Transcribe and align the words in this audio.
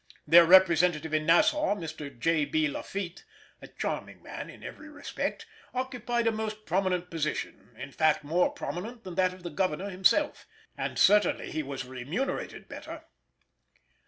Their 0.25 0.45
representative 0.47 1.13
in 1.13 1.27
Nassau, 1.27 1.75
Mr. 1.75 2.17
J. 2.19 2.43
B. 2.45 2.67
Lafitte, 2.67 3.23
a 3.61 3.67
charming 3.67 4.23
man 4.23 4.49
in 4.49 4.63
every 4.63 4.89
respect, 4.89 5.45
occupied 5.75 6.25
a 6.25 6.31
most 6.31 6.65
prominent 6.65 7.11
position,—in 7.11 7.91
fact 7.91 8.23
more 8.23 8.49
prominent 8.51 9.03
than 9.03 9.13
that 9.13 9.31
of 9.31 9.43
the 9.43 9.51
Governor 9.51 9.91
himself, 9.91 10.47
and 10.75 10.97
certainly 10.97 11.51
he 11.51 11.61
was 11.61 11.85
remunerated 11.85 12.67
better. 12.67 13.03